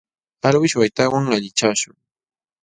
[0.47, 1.95] Alwish waytawan allichashun.